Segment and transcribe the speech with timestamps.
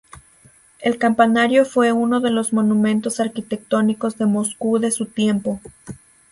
[0.79, 5.59] El campanario fue uno de los monumentos arquitectónicos de Moscú de su tiempo.